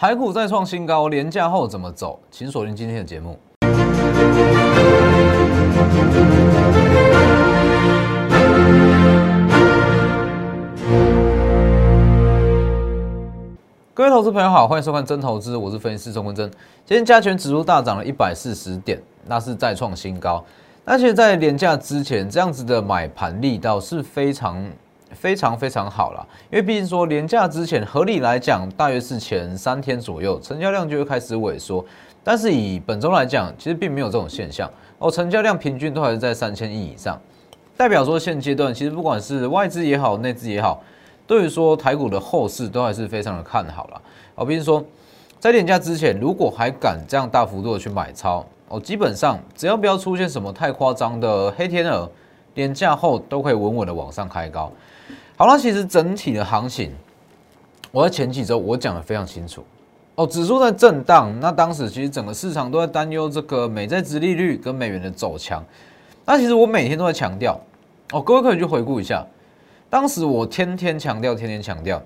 [0.00, 2.18] 台股再创新高，连价后怎么走？
[2.30, 3.38] 请锁定今天的节目。
[13.92, 16.50] 各位投资朋友好，欢迎收看真投资，我是分析师钟文真。
[16.86, 20.42] 今天加权指数大涨了一百四十点，那是再创新高。
[20.86, 24.64] 而且在连价之前，这样子的买盘力道是非常
[25.12, 26.26] 非常非常好了。
[26.50, 31.84] 因为毕竟说连假之前，合理来讲，大约是前三天左右，成交量就会开始萎缩。
[32.22, 37.18] 但是以本周来讲，其实并没有这种现象哦，成交量平均都还是在三千亿以上，
[37.76, 40.82] 代表说现阶段其实不管是外资也好，内资也好。
[41.26, 44.02] 对于说台股的后市都还是非常的看好了，
[44.34, 44.84] 哦，比如说
[45.38, 52.10] 在廉价之前，如果还敢这样大幅度的去买超，哦，基本上只要不要出现什么太夸张的黑天鹅，
[52.54, 54.72] 廉价后都可以稳稳的往上开高。
[55.36, 56.92] 好了，其实整体的行情，
[57.92, 59.64] 我在前几周我讲的非常清楚，
[60.14, 65.64] 哦，指数在震荡，那当时其实整个市场都在担忧这个美债殖利率跟美元的走强，
[66.26, 67.58] 那其实我每天都在强调，
[68.12, 69.26] 哦，各位可以去回顾一下。
[69.88, 72.00] 当时我天天强调，天天强调，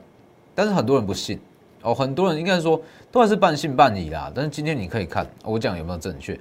[0.55, 1.39] 但是很多人不信
[1.83, 4.33] 哦，很多人应该说都还是半信半疑啦。
[4.35, 6.35] 但是今天你可以看我讲有没有正确。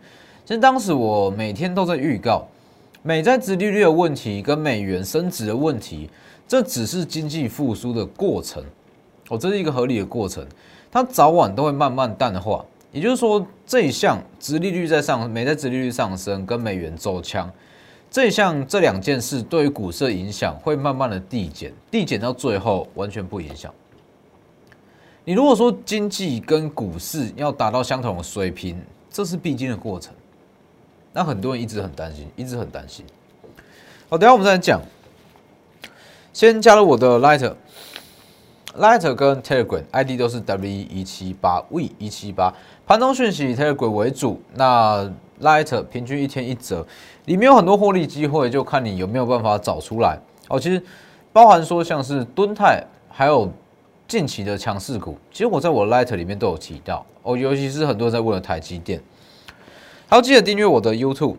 [0.46, 2.46] 其实当时我每天都在预告，
[3.06, 6.10] 美债殖利率的问题跟美元升值的问题，
[6.48, 8.64] 这只是经济复苏的过程
[9.28, 10.48] 哦，这是一个合理的过程，
[10.90, 12.66] 它早晚都会慢慢淡化。
[12.94, 17.52] 也就是说，这一项殖利率在上，美债殖利率上升跟美元走强。
[18.10, 23.74] 这一项这两件事对于股市的影响会慢慢的递减，递减到最后完全不影响。
[25.26, 30.14] 你如果说经济跟股市要达到相同的水平，这是必经的过程。
[31.14, 33.06] 那很多人一直很担心，一直很担心。
[34.10, 34.82] 好，等下我们再讲。
[36.34, 42.52] 先加入我的 Lighter，Lighter 跟 Telegram ID 都是 W 一七八 V 一七八，
[42.88, 44.42] 盘中讯息 Telegram 为主。
[44.56, 45.08] 那
[45.42, 46.84] Lighter 平均一天一折，
[47.26, 50.60] 里面有很多获利机会，就看你有没有办法找出来哦。
[50.60, 50.82] 其实
[51.32, 53.52] 包含说像是敦泰，还有
[54.08, 57.38] 近期的强势股，其实我在我的 Light 里面都有提到哦。
[57.38, 59.00] 尤其是很多人在问的台积电，
[60.08, 61.38] 还要记得订阅我的 YouTube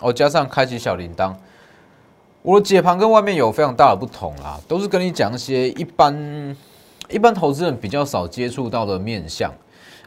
[0.00, 1.34] 哦，加上开启小铃铛。
[2.42, 6.56] 我的解盘跟外面有非常大的不同啦，都是跟你讲一些一般
[7.08, 9.52] 一般投资人比较少接触到的面相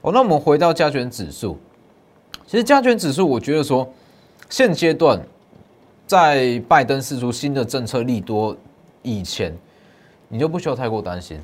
[0.02, 0.12] 哦。
[0.14, 1.58] 那我们回到加权指数。
[2.48, 3.88] 其实加权指数，我觉得说，
[4.50, 5.22] 现阶段
[6.08, 8.56] 在拜登试出新的政策利多
[9.04, 9.56] 以前，
[10.30, 11.40] 你就不需要太过担心，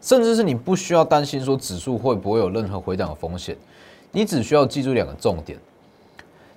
[0.00, 3.56] 甚至是你不需要担心说指数会不会有任何回档的风险，
[4.10, 5.58] 你只需要记住两个重点：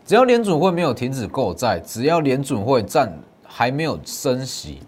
[0.07, 3.13] 只要联准会没有停止购债，只要联准会暂
[3.44, 4.79] 还没有升息，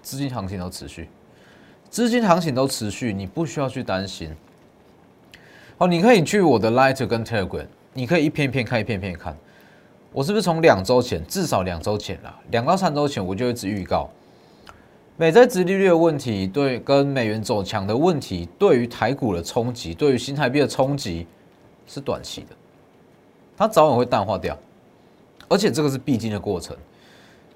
[0.00, 1.08] 资金行情都持续，
[1.90, 4.30] 资金行情都持续，你不需要去担心。
[5.76, 7.66] 好，你可以去我的 Light 跟 Telegram。
[7.92, 9.36] 你可以一片一片看，一片片看。
[10.12, 14.08] 我是不是从两周前，至少两周前了，两到三周前我就一直预告，
[15.16, 21.26] 美债殖利率的问题，对跟美元走强的问题，对于台股的冲击，对于新台币的冲击
[21.88, 22.56] 是短期的，
[23.58, 24.56] 它早晚会淡化掉，
[25.48, 26.76] 而且这个是必经的过程。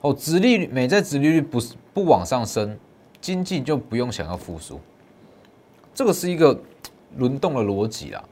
[0.00, 2.76] 哦，殖利率美债殖利率不是不往上升，
[3.20, 4.80] 经济就不用想要复苏，
[5.94, 6.58] 这个是一个
[7.16, 8.24] 轮动的逻辑啦。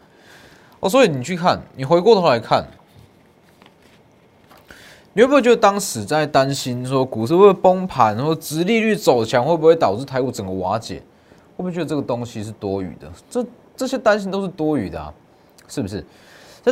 [0.81, 2.67] 哦，所以你去看，你回过头来看，
[5.13, 10.97] 你会不会觉得当时在担心说股市会不会崩盘，然后殖利率走强会不会导致台股整个瓦解？
[11.57, 13.13] 会不会觉得这个东西是多余的？
[13.31, 15.15] 这这些担心都是多余的啊，
[15.69, 16.05] 是不是？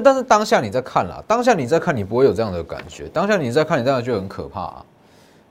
[0.00, 3.09] 但是当下你在看了，当下你在看，你不会有这样的感觉。
[3.09, 4.84] 当下你在看，你当然就很可怕啊。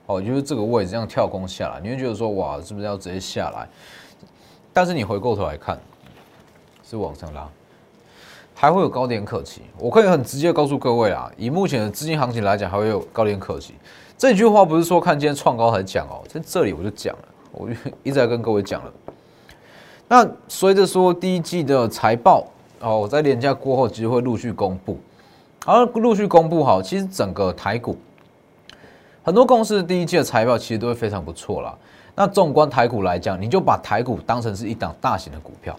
[0.06, 3.68] 哦，就是这个位置这样跳空下来，你会觉得说哇，是不是要直接下来？
[4.72, 5.78] 但是你回过头来看，
[6.88, 7.46] 是往上拉。
[8.54, 13.74] 还会有高点可期，我可以很直接告诉各位啊，以目前的资金行情来讲，还会有高点可期。
[14.16, 18.92] 这句话不是说看今天创高才讲哦，在这里我就讲了，我就一直在跟各位讲了。
[20.08, 22.44] 那随着说第一季的财报
[22.80, 24.98] 哦，我在年假过后，其实会陆续公布，
[25.66, 27.96] 而陆续公布好，其实整个台股
[29.22, 31.76] 很多公司第一季的财报其实都会非常不错啦。
[32.14, 35.76] 那纵观台股来讲，你就把台股当成是一档大型的股票。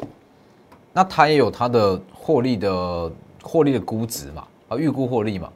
[0.93, 3.11] 那它也有它的获利的
[3.41, 5.49] 获利的估值嘛，啊，预估获利嘛。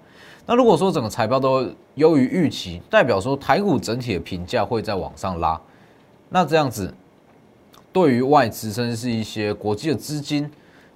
[0.45, 5.59] 那如果说整个财报都优于预期，代表说台股整体的评价会在往上拉。
[6.29, 6.93] 那这样子，
[7.91, 10.49] 对于外资甚至是一些国际的资金，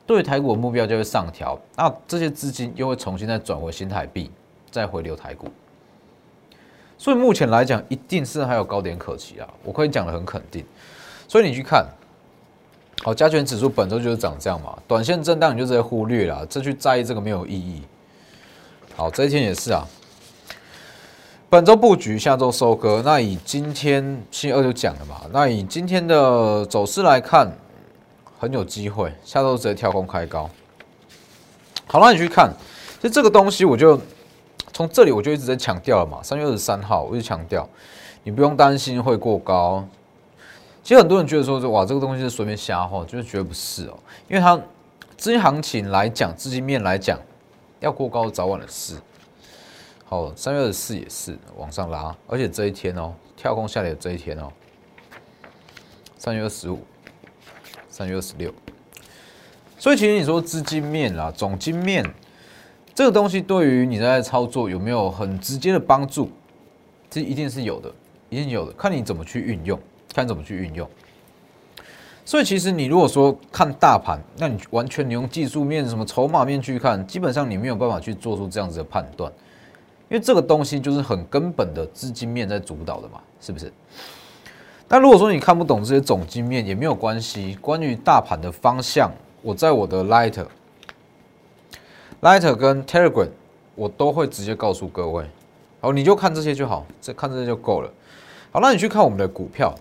[0.07, 1.59] 对台股的目标就会上调。
[1.75, 4.31] 那这些资金又会重新再转回新台币，
[4.71, 5.47] 再回流台股。
[6.97, 10.65] 所以目前来讲，一定是还有高点可期啊，我可以讲的很肯定。
[11.27, 11.85] 所以你去看。
[13.03, 17.83] 好，加权指数本周就是涨这样嘛，短线震荡你就直接忽略了，这去在意这个没有意义。
[18.95, 19.87] 好，这一天也是啊，
[21.47, 23.03] 本周布局，下周收割。
[23.05, 27.47] 那以今天星期二就讲了嘛，那以今天的走势来看，
[28.39, 30.49] 很有机会，下周直接跳空开高。
[31.87, 32.53] 好，了你去看，
[32.99, 33.99] 就这个东西，我就
[34.73, 37.67] 从这里我就一直在强调了嘛，三月二十三号我就强调，
[38.23, 39.87] 你不用担心会过高。
[40.83, 43.97] 其实很多人觉得说，哇，这个东西是随便瞎话，就是绝对不是哦，
[44.29, 44.55] 因为它
[45.17, 47.19] 资金行情来讲，资金面来讲，
[47.79, 48.95] 要过高早晚的事。
[50.05, 54.49] 好，三月二十四也是往上拉，而且这一天哦，跳空下来的这一天哦，
[56.17, 56.79] 三月二十五、
[57.97, 58.53] 三月二十六，
[59.79, 62.05] 所以其实你说资金面啦、总金面
[62.93, 66.29] 这个东西，对于你在操作有没有很直接的帮助？
[67.09, 67.91] 这一定是有的，
[68.29, 69.79] 一定有的，看你怎么去运用。
[70.13, 70.87] 看怎么去运用，
[72.25, 79.31] 所以其实你如果说看大盘，那你完全你用技术面、什么筹码面去看，基本上你没有办法去做出这样子的判断，
[80.09, 83.71] 因为这个东西就是很根本的资金面在主导的嘛，是不是？
[84.89, 89.11] 那如果说你看不懂这些总金面也没有关系，关于大盘的方向，
[89.41, 90.45] 我在我的 Lighter、
[92.21, 93.29] Lighter 跟 Telegram
[93.75, 95.25] 我都会直接告诉各位，
[95.81, 97.91] 好，你就看这些就好，这看这些就够了。
[98.49, 99.75] 好，那你去看我们的股票。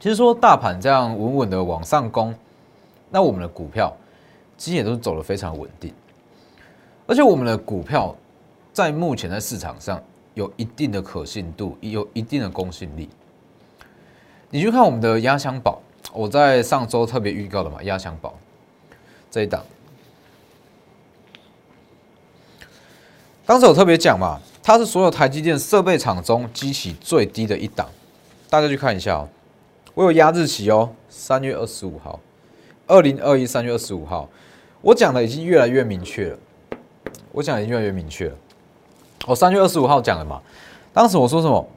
[0.00, 2.34] 其实说大盘这样稳稳的往上攻，
[3.10, 3.96] 那我们的股票
[4.56, 5.94] 其实也都走的非常稳定，
[7.06, 8.14] 而且我们的股票
[8.72, 10.02] 在目前在市场上
[10.34, 13.08] 有一定的可信度，也有一定的公信力。
[14.50, 18.34] 你去看我们的压箱宝，我在上周特别预告的嘛，压箱宝
[19.30, 19.62] 这一档，
[23.44, 27.86] 当时我特别讲嘛，它是所有台积电设备厂中机器最低的一档，
[28.48, 29.28] 大家去看一下哦。
[29.92, 32.18] 我有压日期哦，三月二十五号，
[32.86, 34.28] 二零二一三月二十五号，
[34.80, 36.38] 我讲的已经越来越明确了。
[37.32, 38.34] 我讲的已经越来越明确了。
[39.26, 40.40] 我三月二十五号讲的嘛，
[40.94, 41.68] 当时我说什么？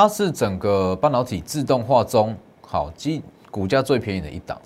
[0.00, 2.32] 它是整个半导体自动化中
[2.64, 4.56] 好基股价最便宜的一档。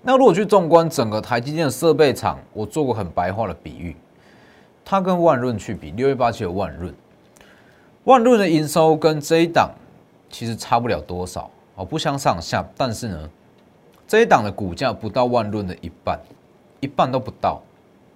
[0.00, 3.94] 那如果去纵观整个台积电的设备厂，我做过很白话的比喻，
[4.82, 6.94] 它跟万润去比，六月八七的万润，
[8.04, 9.70] 万润的营收跟这一档
[10.30, 11.50] 其实差不了多少。
[11.74, 13.28] 哦，不相上下，但是呢，
[14.08, 16.18] 这一档的股价不到万润的一半，
[16.80, 17.60] 一半都不到，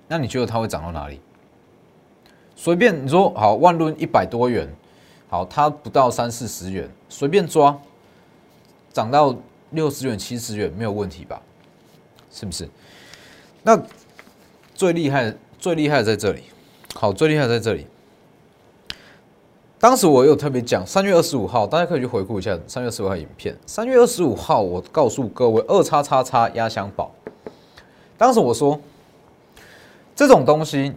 [0.08, 1.20] 那你觉得它会涨到哪里？
[2.56, 4.66] 随便你说好，万润一百多元，
[5.28, 7.78] 好，它不到三四十元，随便抓，
[8.92, 9.34] 涨到
[9.70, 11.40] 六十元、七十元没有问题吧？
[12.32, 12.68] 是不是？
[13.62, 13.78] 那
[14.74, 16.44] 最厉害、最厉害在这里，
[16.94, 17.86] 好，最厉害在这里。
[19.78, 23.56] 当时我有特别讲，三月二十五号，大家可以去回顾一下三月二十五号影片。
[23.66, 27.12] 三月二十五号，我告诉各位二叉叉叉压箱宝。
[28.16, 28.80] 当时我说，
[30.16, 30.94] 这种东西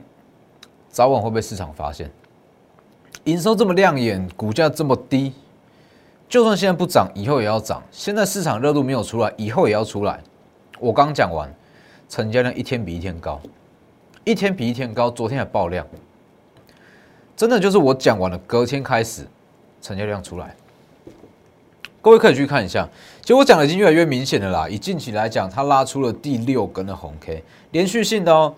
[0.90, 2.10] 早晚会被市场发现。
[3.26, 5.34] 营收这么亮眼，股价这么低，
[6.28, 7.84] 就算现在不涨，以后也要涨。
[7.92, 10.20] 现在市场热度没有出来，以后也要出来。
[10.80, 11.54] 我刚讲完，
[12.10, 13.40] 成交量一天比一天高，
[14.24, 15.86] 一天比一天高，昨天还爆量。
[17.36, 19.28] 真的就是我讲完了，隔天开始
[19.82, 20.56] 成交量出来，
[22.02, 22.90] 各位可以去看一下。
[23.22, 24.68] 其实我讲的已经越来越明显了啦。
[24.68, 28.56] 以近期来讲，它拉出了第六根的红 K，连续性的哦。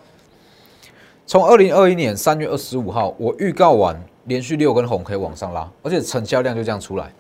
[1.25, 7.12] 从二零二一年三月二十五号，我预告完，连续六根红可以往上拉，而且成交量就这样出来，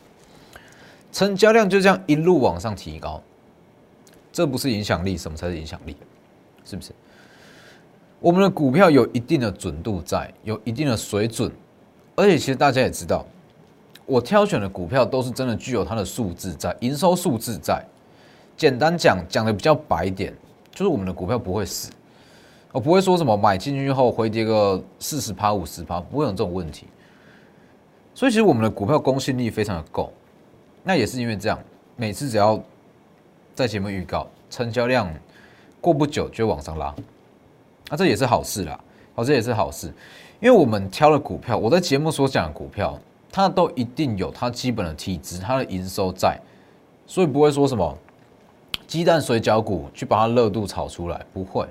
[1.11, 3.21] 成交量就这样一路往上提高。
[4.31, 5.95] 这不是影响力，什么才是影响力？
[6.65, 6.91] 是不是？
[8.19, 11.51] 我们的股票有一定的准度在，有一定的水准，
[12.15, 13.25] 而且其实大家也知道，
[14.05, 17.83] 我挑选的股票都是真的具有它的数字在，营收数字在。
[18.55, 20.33] 简单讲，讲的比较白一点，
[20.71, 21.91] 就是我们的股票不会死，
[22.71, 26.87] 我不会说什么买进去后回跌个四十趴、五十趴，不会有这种问题。
[28.15, 30.11] 所以其实我们的股票公信力非常的够，
[30.83, 31.59] 那也是因为这样，
[31.95, 32.61] 每次只要
[33.55, 35.11] 在节目预告，成交量
[35.81, 36.93] 过不久就往上拉。
[37.89, 38.79] 那这也是好事啦，
[39.15, 39.87] 好，这也是好事，
[40.39, 42.97] 因为我们挑了股票，我在节目所讲的股票，
[43.31, 46.39] 它都一定有它基本的体质，它的营收在，
[47.05, 47.97] 所以不会说什么
[48.87, 51.67] 鸡蛋水饺股去把它热度炒出来，不会，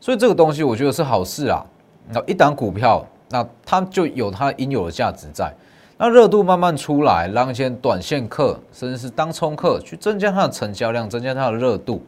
[0.00, 1.64] 所以这个东西我觉得是好事啊。
[2.08, 5.52] 那一档股票，那它就有它应有的价值在，
[5.96, 12.02] 那热度慢慢出来，让一些短线客甚至是当冲客去增加它的成交量，增加它的热度。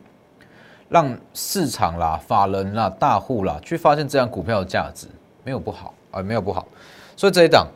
[0.89, 5.09] 让市场啦、法人啦、大户啦去发现这样股票的价值，
[5.43, 6.65] 没有不好啊，没有不好。
[7.17, 7.67] 所以这一档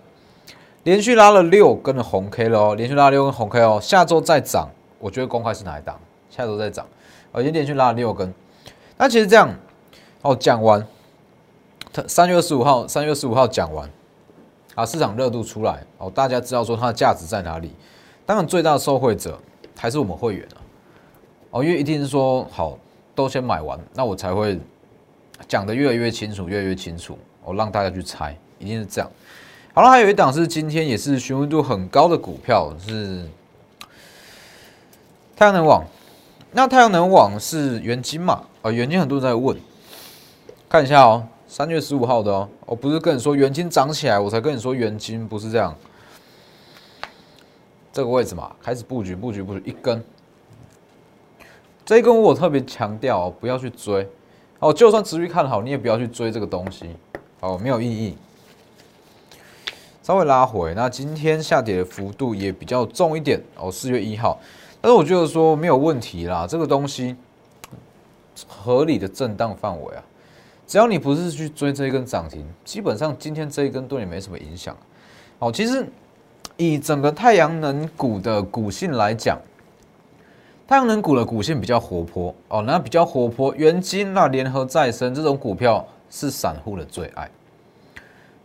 [0.85, 4.69] 连续拉了六根的红 K 了哦，连续拉六根红 K 哦，下周再涨，
[5.01, 5.99] 我觉得公开是哪一档？
[6.31, 6.87] 下周再涨，
[7.33, 8.33] 哦，也连续拉了六根。
[8.97, 9.53] 那其实这样，
[10.23, 10.87] 哦，讲完，
[11.93, 13.91] 他三月二十五号，三月二十五号讲完，
[14.75, 17.73] 啊，市场热度出来，哦，大家知道说它的价值在哪里。
[18.25, 19.39] 当然，最大的受惠者
[19.77, 20.59] 还是我们会员啊，
[21.51, 22.79] 哦，因为一定是说好
[23.15, 24.59] 都先买完，那我才会
[25.49, 29.11] 讲的越来越清楚，越来越清楚，我让大家去猜，一定是这样。
[29.75, 33.27] 好了，还有一档是今天也是询问度很高的股票，是
[35.37, 35.85] 太阳能网。
[36.53, 38.43] 那太阳能网是元金嘛？
[38.63, 39.57] 啊，元金很多人在问，
[40.69, 45.75] 看一下哦，三月十五号的哦，我不是跟你说元金涨起来，我才跟你说元金不是这样。
[47.93, 50.01] 这个位置嘛，开始布局，布局，布局一根，
[51.85, 54.09] 这一根我特别强调哦，不要去追
[54.61, 56.89] 哦，就算持续看好，你也不要去追这个东西，
[57.41, 58.17] 哦，没有意义。
[60.05, 63.69] 稍微拉回，那今天下跌的幅度也比较重一点哦。
[63.73, 64.39] 四月一号，
[64.81, 67.17] 但是我觉得说没有问题啦，这个东西
[68.47, 70.03] 合理的震荡范围啊，
[70.71, 74.77] 只要你不是去追这一根涨停，基本上今天这一根对你没什么影响。
[75.41, 75.85] 哦，其实
[76.57, 79.37] 以整个太阳能股的股性来讲，
[80.69, 87.29] 太阳能股的股性比较活泼哦，那比较活泼，元金那联合再生这种股票是散户的最爱。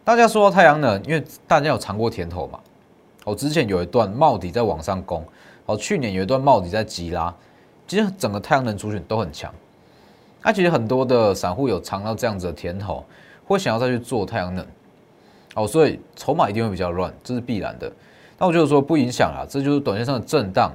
[0.03, 2.59] 大家说太阳能，因为大家有尝过甜头嘛。
[3.25, 5.23] 哦，之前有一段帽底在往上攻，
[5.67, 7.31] 哦，去年有一段帽底在急拉，
[7.87, 9.53] 其实整个太阳能族群都很强。
[10.45, 13.03] 那其实很多的散户有尝到这样子的甜头，
[13.47, 14.63] 会想要再去做太阳能。
[15.55, 17.91] 哦，所以筹码一定会比较乱，这是必然的。
[18.37, 20.71] 那我就是说不影响啊，这就是短线上的震荡。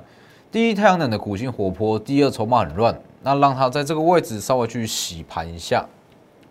[0.50, 5.86] 第一，太阳能的股性活泼；第二，筹码很乱，那让它在这个位置稍微去洗盘一下，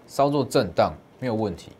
[0.07, 1.73] 稍作震荡没有问题。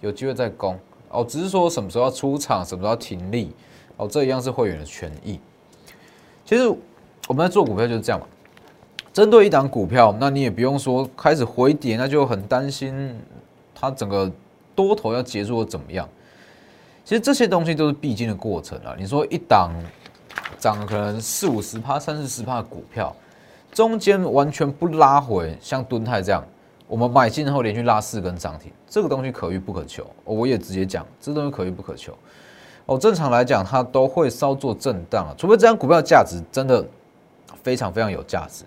[0.00, 0.78] 有机会再攻
[1.10, 3.52] 哦，只是说什么时候要出场，什么时候要停利
[3.98, 5.38] 哦，这一样是会员的权益。
[6.46, 6.66] 其实
[7.26, 8.26] 我们在做股票就是这样嘛，
[9.18, 13.18] 针对一档股票，那你也不用说开始回跌，那就很担心
[13.74, 14.30] 它整个
[14.76, 16.08] 多头要结束或怎么样。
[17.04, 18.94] 其实这些东西都是必经的过程啊。
[18.96, 19.72] 你说一档
[20.60, 23.12] 涨可能四五十趴、三四十趴的股票，
[23.72, 26.44] 中间完全不拉回，像敦泰这样。
[26.86, 30.06] 我们买进后连续拉四根涨停，这个东西可遇不可求。
[30.22, 32.16] 我也直接讲，这东西可遇不可求。
[32.86, 36.86] 哦，正常来讲，它都会稍作震荡啊，除非这张股票价值真的
[37.64, 38.62] 非常非常有价值，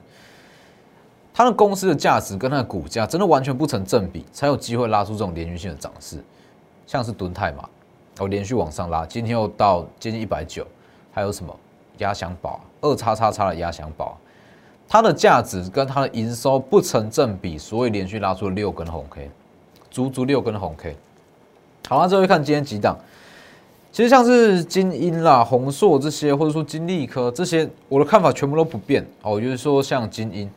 [1.34, 6.24] 它的公司的价值跟它的股价真的完全不成正比，才有机会拉出这种连续性的涨势。
[6.86, 7.68] 像是敦泰嘛，
[8.20, 10.68] 哦，连续往上拉，今天又到接近一百九，
[11.12, 11.56] 还有什么
[12.00, 14.18] 压箱宝二叉叉叉的压箱宝。
[14.90, 19.32] 它的价值跟它的营收不成正比，所以连续拉出了六根红 K，
[19.90, 20.98] 足足六根红 K。
[21.88, 22.98] 好，了最后看今天几档，
[23.90, 29.40] 其实像是金鹰啦、宏硕这些，或者说金利科这些，我的看法全部都不变哦。
[29.40, 30.52] 就是说像金鹰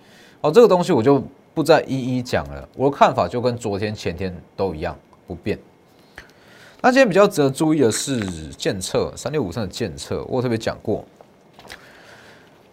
[0.45, 1.25] 哦，这个东西我就
[1.55, 4.95] 不再一一讲了，我的看法就跟昨天、前天都一样
[5.27, 5.59] 不变。
[6.83, 8.21] 那今天比较值得注意的是
[8.51, 11.03] 建测三六五三的建测，我特别讲过。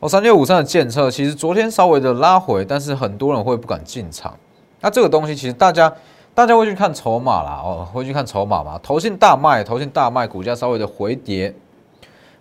[0.02, 4.38] 哦，三六五三的建测其实昨天稍微的拉回，但是很多人会不敢进场。
[4.82, 5.94] 那这个东西其实大家
[6.34, 8.78] 大家会去看筹码啦，哦，会去看筹码嘛？
[8.84, 11.56] 投信大卖，投信大卖，股价稍微的回跌。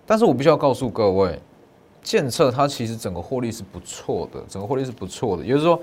[0.04, 1.40] 但是我必须要告诉各位，
[2.02, 5.42] 建测它其实整个获利是不错的，整个获利是不错的。
[5.42, 5.80] 也就是说，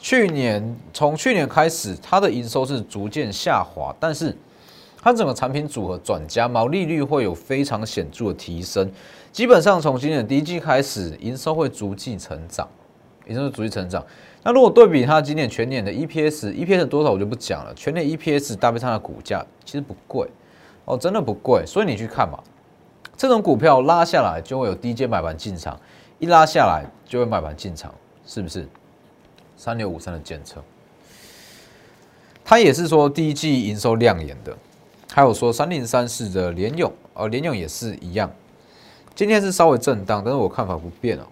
[0.00, 4.36] 去年从去年开始，它的营收是逐渐下滑，但是
[5.00, 8.90] 它整个产品组合转加，毛利率会有非常显著的提升。
[9.32, 12.68] 基本上从今年第一季开始，营收会逐季成长，
[13.26, 14.04] 营收逐季成长。
[14.42, 17.72] 那如果对比它今年全年的 EPS，EPS 多少我就不讲了。
[17.74, 20.28] 全年 EPS 搭配它的股价，其实不贵
[20.84, 21.64] 哦，真的不贵。
[21.64, 22.38] 所以你去看嘛，
[23.22, 25.78] 这种股票拉下来就会有低阶买盘进场，
[26.18, 27.94] 一拉下来就会买盘进场，
[28.26, 28.66] 是不是？
[29.56, 30.60] 三六五三的监测，
[32.44, 34.52] 它也是说第一季营收亮眼的，
[35.12, 38.28] 还有说三零三四的联勇，呃，联勇也是一样。
[39.14, 41.22] 今天是稍微震荡，但是我看法不变哦。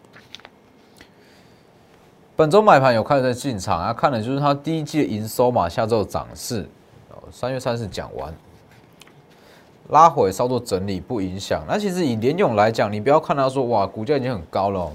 [2.37, 6.68] 本周买盘有看在进场啊，看的就是它第一季的营收嘛，下周涨势。
[7.32, 8.32] 三月三十讲完，
[9.90, 11.62] 拉回稍作整理不影响。
[11.68, 14.90] 那其实以联勇来讲，你不要看它说哇，股价已经很高了。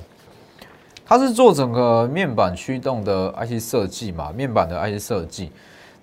[1.06, 5.52] 它是做整个面板驱动的 IC 设计嘛，面板的 IC 设计。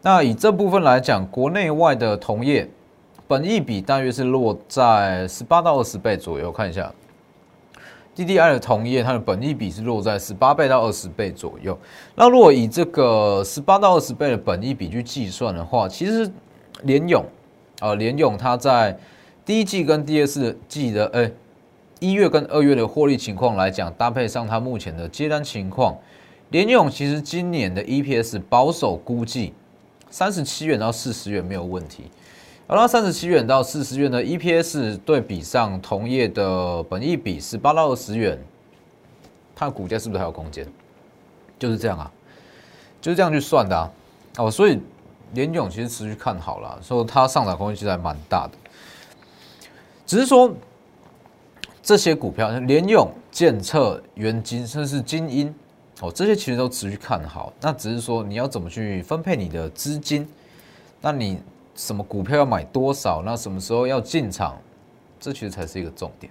[0.00, 2.68] 那以这部分来讲，国内外的同业。
[3.28, 6.92] 本益比大约是落在十八到二十倍左右，看一下
[8.14, 11.78] ，DDI 的同业它的本益比是落在十八倍到二十倍左右。
[12.14, 16.30] 那如果以这个十八到二十倍的本益比去计算的话，其实
[16.82, 17.24] 联勇
[17.82, 18.96] 啊，联勇它在
[19.44, 20.26] 第一季跟第二
[20.68, 21.28] 季的，哎，
[21.98, 25.98] 一月跟二月的获利情况来讲，搭配上它目前的接单情况，
[26.50, 29.52] 联勇其实今年的 EPS 保守估计
[30.10, 32.04] 三十七元到四十元没有问题。
[32.68, 38.38] 而那三十七元到四十元的 EPS 对比上同业的本益比十八到二十元，
[39.56, 40.64] 它的股价是不是还有空间？
[41.58, 42.08] 就是这样啊，
[43.00, 43.90] 就是这样去算的啊。
[44.38, 44.80] 哦，所以
[45.32, 48.52] 联勇其实持续看好了，说它上涨空间其实还蛮大的。
[50.06, 50.52] 只是说
[51.82, 55.54] 这些股票，联勇、建策、元金，甚至是金鹰，
[56.00, 57.52] 哦，这些其实都持续看好。
[57.60, 60.28] 那只是说你要怎么去分配你的资金？
[61.00, 61.40] 那你。
[61.74, 63.22] 什么股票要买多少？
[63.24, 64.58] 那什么时候要进场？
[65.18, 66.30] 这其实才是一个重点。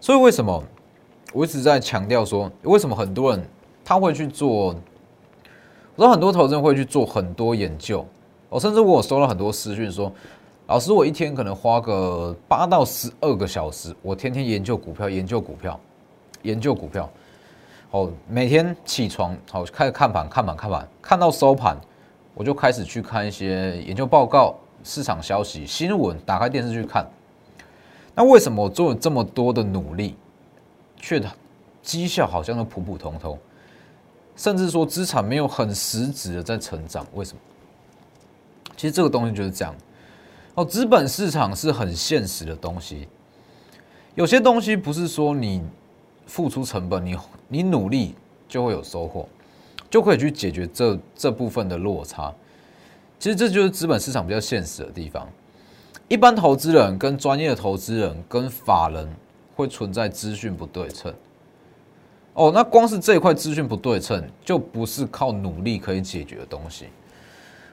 [0.00, 0.64] 所以为什么
[1.34, 3.46] 我一直在强调说，为什么很多人
[3.84, 4.74] 他会去做？
[5.96, 8.04] 我说很多投资人会去做很多研究。
[8.48, 10.12] 我甚至我收了很多私讯说，
[10.66, 15.78] 老师，我一天可能花个八到十二个小时，我天天研究股票，研究股票，
[16.42, 17.08] 研究股票。
[17.90, 21.76] 哦，每天起床好开始看盘，看盘，看盘，看到收盘。
[22.34, 27.08] 我就开始去看一些研究报告、市场消息、新闻，打开电视去看。
[28.12, 30.16] 那为什么我做了这么多的努力，
[30.96, 31.22] 却
[31.80, 33.38] 绩效好像都普普通通，
[34.36, 37.06] 甚至说资产没有很实质的在成长？
[37.14, 37.40] 为什么？
[38.76, 39.74] 其实这个东西就是这样。
[40.54, 43.08] 哦，资本市场是很现实的东西，
[44.14, 45.62] 有些东西不是说你
[46.26, 47.16] 付出成本，你
[47.48, 48.14] 你努力
[48.48, 49.28] 就会有收获。
[49.90, 52.34] 就可以去解决这这部分的落差。
[53.20, 55.24] 其实这就是资本市场比较现实的地方。
[56.08, 59.08] 一般投资人跟专业的投资人跟法人
[59.54, 61.14] 会存在资讯不对称。
[62.34, 66.86] 哦，那光是这一块资讯不对称，就不是靠努力可以解决的东西。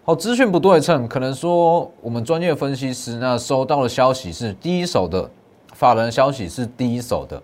[0.03, 5.29] 好，资讯不对称，可能说我们专业分析师那收到的消息是第一手的，
[5.73, 7.41] 法人消息是第一手的。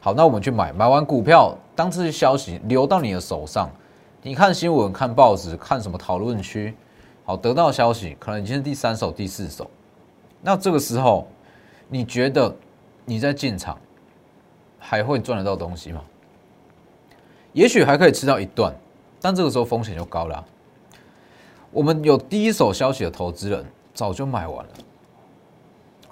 [0.00, 3.70] 好，那我们去买，买完股票，当这些消息流到你的手上。
[4.22, 6.74] 你看新闻、看报纸、看什么讨论区，
[7.24, 9.70] 好得到消息，可能已经是第三手、第四手。
[10.40, 11.26] 那这个时候，
[11.88, 12.54] 你觉得
[13.04, 13.78] 你在进场
[14.78, 16.02] 还会赚得到东西吗？
[17.52, 18.74] 也许还可以吃到一段，
[19.20, 20.44] 但这个时候风险就高了。
[21.72, 24.72] 我们有第一手消息的投资人早就买完了，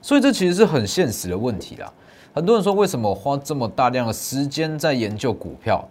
[0.01, 1.92] 所以这其实是很现实的问题啦。
[2.35, 5.87] 很多人说，为什么花这么大量的时间在研究股票？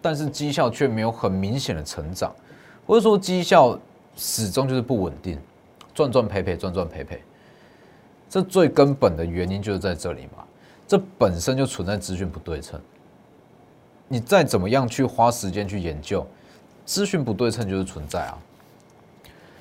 [0.00, 2.32] 但是绩效却没有很明显的成长，
[2.86, 3.76] 或者说绩效
[4.16, 5.38] 始终就是不稳定，
[5.92, 7.20] 赚赚赔赔，赚赚赔赔。
[8.30, 10.44] 这最根本的原因就是在这里嘛，
[10.86, 12.80] 这本身就存在资讯不对称。
[14.08, 16.26] 你再怎么样去花时间去研究，
[16.84, 18.38] 资讯不对称就是存在啊。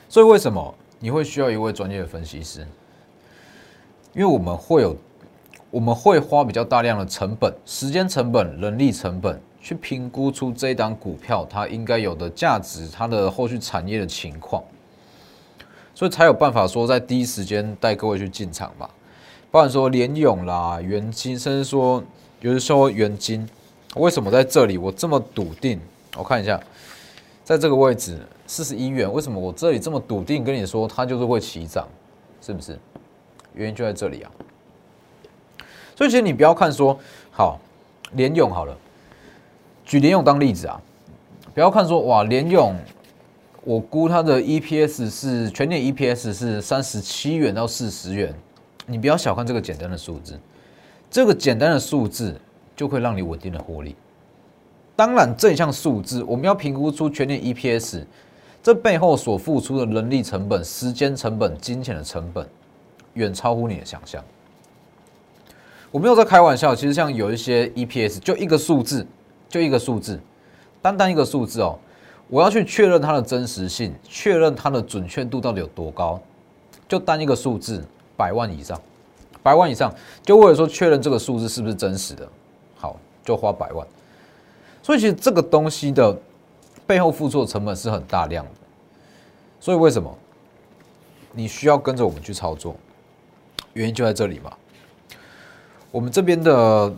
[0.07, 2.67] 所以为什么你会需要一位专业的分析师？
[4.13, 4.95] 因为我们会有，
[5.71, 9.41] 我们会花比较大量的成本、时间成本、人力成本。
[9.65, 14.63] 去评估出这一档股票它应该有的价值，它的后续产业的情况，
[15.95, 18.87] 所以才有办法说在第一时间带各位去进场嘛。
[19.49, 22.03] 不然说联勇啦、元金，甚至说
[22.41, 23.49] 有的时候元金，
[23.95, 25.79] 为什么在这里我这么笃定？
[26.17, 26.59] 我看一下，
[27.43, 31.87] 在这个位置四十一元，为什么我这里这么笃定跟你说它就是会起涨？
[32.41, 32.77] 是不是？
[33.53, 34.31] 原因就在这里啊。
[35.95, 36.99] 所以其实你不要看说
[37.31, 37.59] 好
[38.11, 38.77] 联勇好了。
[39.85, 40.81] 举联勇当例子啊，
[41.53, 42.75] 不要看说哇，联勇，
[43.63, 48.33] 我估它的 EPS 是全年 EPS 是三十七元到四十元，
[48.87, 50.37] 你不要小看这个简单的数字，
[51.09, 52.35] 这个简单的数字
[52.75, 53.95] 就会让你稳定的获利。
[54.95, 58.05] 当然，这一项数字我们要评估出全年 EPS，
[58.61, 62.47] 这背后所付出的人力成本、时间成本、金钱的成本，
[63.13, 64.23] 远超乎你的想象。
[65.91, 69.05] 我没有在开玩笑，其实像有一些 EPS 就一个数字。
[69.47, 70.19] 就一个数字，
[70.81, 71.79] 单单一个数字哦，
[72.27, 76.19] 我要去确认它的真实性，确认它的准确度到底有多高，
[76.89, 77.85] 就单一个数字，
[78.17, 78.81] 百万以上，
[79.41, 82.27] 百万以上，就为了说确认这个数字是不是真实的，
[83.25, 83.85] 就花百万。
[84.81, 86.17] 所以其实这个东西的
[86.87, 88.51] 背后付出的成本是很大量的，
[89.59, 90.17] 所以为什么
[91.33, 92.73] 你需要跟着我们去操作？
[93.73, 94.53] 原因就在这里嘛，
[95.91, 96.93] 我们这边的。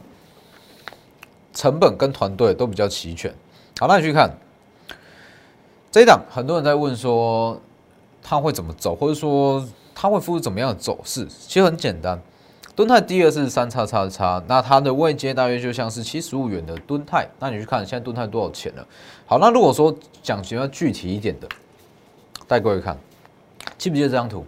[1.53, 3.33] 成本跟团队都比较齐全。
[3.79, 4.31] 好，那你去看
[5.91, 7.59] 这一档，很多人在问说
[8.21, 11.25] 它会怎么走，或者说它会付出怎么样的走势？
[11.25, 12.21] 其实很简单，
[12.77, 17.27] 敦泰第二是三叉叉叉，那它的位阶大约就像是七十五元的敦泰。
[17.39, 18.87] 那你去看现在敦泰多少钱了？
[19.25, 21.49] 好，那如果说讲比较具体一点的，
[22.47, 22.95] 带各位看，
[23.79, 24.45] 记不记得这张图？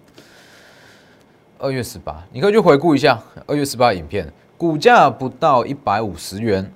[1.57, 6.71] 二月十八，你可以去回顾一下二月十八影片，股价不到一百五十元，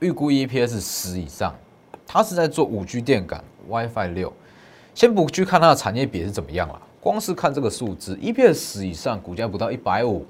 [0.00, 1.54] 预估 EPS 十以上，
[2.06, 4.30] 它是在做五 G 电感 WiFi 六。
[4.94, 10.26] 先不去看它的产业比是怎么样了，光是看这个数字，EPS 十以上，股价不到一百五，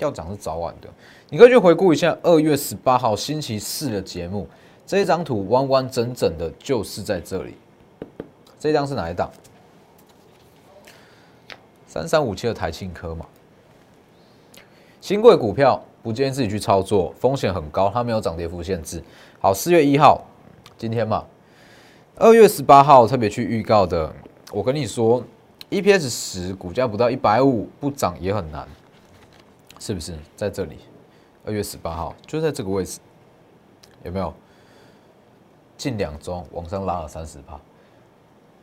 [0.00, 0.88] 要涨是早晚的。
[1.28, 4.48] 你可以去回顾一下二月十八号星期四的节目，
[4.84, 7.54] 这一张图完完整整的就是在这里。
[8.58, 9.30] 这张是哪一档？
[11.86, 13.24] 三三五七的台庆科嘛。
[15.00, 19.02] 新贵股票不建议自己去操作，风险很高，它没有涨跌幅限制。
[19.40, 20.22] 好，四月一号，
[20.76, 21.24] 今天嘛。
[22.16, 24.12] 二月十八号特别去预告的，
[24.52, 25.24] 我跟你说
[25.70, 28.68] ，EPS 十股价不到一百五，不涨也很难，
[29.80, 30.14] 是不是？
[30.36, 30.76] 在这里，
[31.44, 33.00] 二月十八号就在这个位置，
[34.04, 34.32] 有没有？
[35.76, 37.58] 近两周往上拉了三十趴，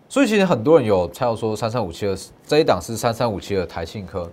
[0.08, 4.30] 所以其实很多人有猜到说三三五七二这一档是三三五七二台庆科，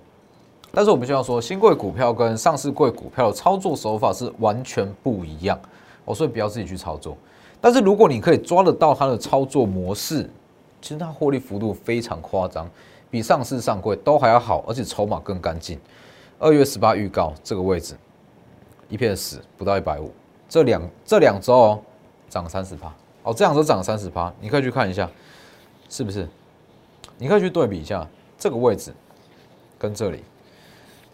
[0.71, 5.59] 但是我们就要说新贵股票跟上市贵股票的操作手法是完全不一样，
[6.05, 7.17] 哦，所以不要自己去操作。
[7.59, 10.29] 但是如果你可以抓得到它的操作模式，
[10.83, 12.69] 其实它获利幅度非常夸张，
[13.11, 15.81] 比上市上柜都还要好，而且筹码更干净。
[16.39, 17.97] 二月十八预告这个位置，
[18.89, 20.13] 一片死不到一百五，
[20.49, 21.83] 这两这两周哦
[22.29, 22.93] 涨三十趴
[23.23, 25.09] 哦，这两周涨三十趴，你可以去看一下，
[25.89, 26.29] 是不是？
[27.19, 28.07] 你可以去对比一下
[28.39, 28.93] 这个位置
[29.79, 30.23] 跟这里，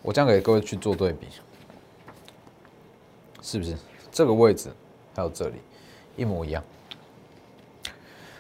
[0.03, 1.27] 我将给各位去做对比，
[3.43, 3.77] 是不是？
[4.11, 4.71] 这个位置
[5.15, 5.55] 还有这里。
[6.17, 6.63] 一模一样。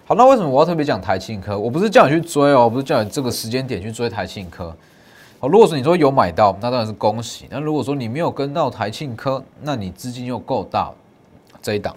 [0.04, 1.58] 好，那为什么我要特别讲台庆科？
[1.58, 4.76] 我不是叫你去追哦，不是叫你这个时间点去追台庆科。
[5.42, 7.46] 好，如果说你说有买到，那当然是恭喜。
[7.48, 10.92] 那如果说你没有跟到台庆科，那你资金又够大，
[11.62, 11.96] 这一档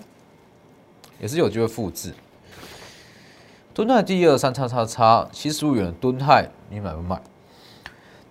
[1.20, 2.14] 也是有机会复制。
[3.74, 7.22] 敦泰第二三叉叉叉七十五元的敦泰，你买不买？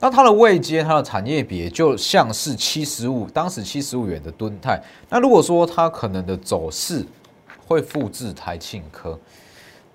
[0.00, 4.82] 那它的位阶，它的产业别就像是七十五，当时七十五元的敦泰。
[5.10, 7.06] 那如果说它可能的走势，
[7.66, 9.18] 会复制台庆科，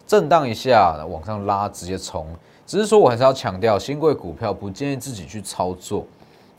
[0.05, 2.27] 震荡一下往上拉，直接冲。
[2.67, 6.05] 只是说我还是要强调，新贵股票不建议自己去操作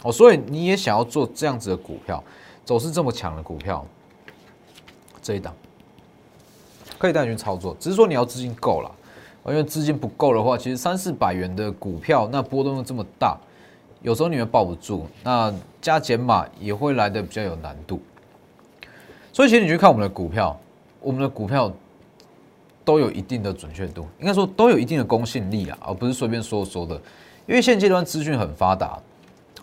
[0.02, 0.10] 哦。
[0.10, 2.24] 所以你也想要做这样子的股票，
[2.64, 3.86] 走势这么强的股票，
[5.22, 5.54] 这一档
[6.98, 7.76] 可以带你去操作。
[7.78, 8.90] 只是说你要资金够了，
[9.46, 13.38] 因为资金不够的话，其实三四百元的股票，那波动又这么大，
[14.00, 15.06] 有时候你会抱不住。
[15.22, 18.00] 那加减码也会来的比较有难度。
[19.32, 20.58] 所以，其实你去看我们的股票。
[21.00, 21.72] 我们的股票
[22.88, 26.94] 都有一定的准确度，应该说都有一定的公信力啊，而不是随便说说的。
[27.46, 28.98] 因为现阶段资讯很发达，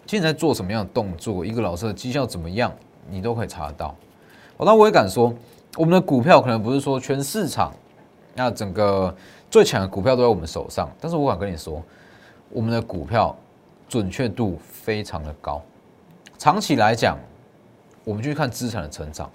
[0.05, 2.71] 现在做什么样的动作，一个老师的绩效怎么样，
[3.09, 3.95] 你都可以查得到。
[4.57, 5.33] 哦，那我也敢说，
[5.75, 7.73] 我们的股票可能不是说全市场
[8.35, 9.11] 那整个
[9.49, 11.81] 最强的股票都在我们手上，但是我敢跟你说，
[12.51, 13.35] 我们的股票
[13.89, 15.59] 准确度非常的高。
[16.37, 17.17] 长期来讲，
[18.03, 19.27] 我们去看资产的成长，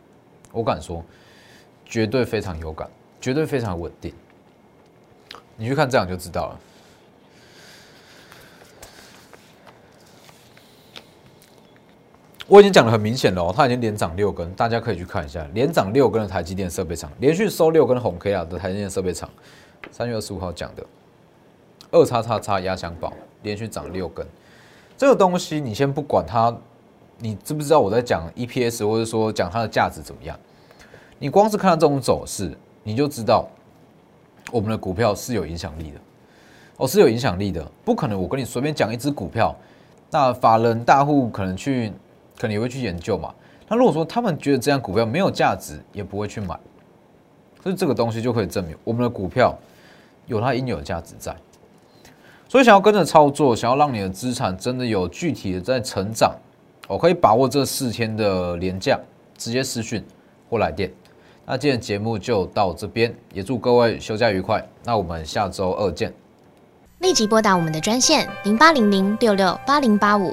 [0.52, 1.04] 我敢说。
[1.92, 2.88] 绝对非常有感，
[3.20, 4.12] 绝对非常稳定。
[5.56, 6.60] 你去看这样就知道了。
[12.46, 19.30] 我已经讲的很明显了哦，它已经连涨六根，大家可以去看一下，连涨六根的台积电设备厂，连续收六根红 K 啊的台积电设备厂。
[19.92, 20.84] 三月二十五号讲的
[21.92, 24.26] 二叉叉叉压箱宝，连续涨六根，
[24.96, 26.52] 这个东西你先不管它，
[27.18, 30.36] 你知不知道我在讲 EPS，或者说讲它的价值怎么样？
[31.20, 33.48] 你光是看到这种走势，你就知道
[34.50, 36.00] 我们的股票是有影响力的，
[36.76, 39.54] 哦，是有影响力的，不可能我跟你随便讲一只股票，
[40.10, 41.92] 那法人大户可能去，
[42.38, 43.32] 可能也会去研究嘛。
[43.68, 46.58] 那如果说他们觉得这样股票没有价值，也不会去买，
[47.62, 49.56] 所以这个东西就可以证明我们的股票
[50.26, 51.36] 有它应有的价值在。
[52.48, 56.34] 所以想要跟着操作，想要让你的资产真的有具体的在成长，
[56.88, 58.98] 我可以把握这四天的廉价，
[59.38, 60.04] 直接私讯
[60.48, 60.90] 或来电。
[61.52, 64.64] 那今天节目就到这边，也祝各位休假愉快。
[64.84, 66.14] 那我们下周二见。
[67.00, 70.32] 立即拨打我们的专线零八零零六六八零八五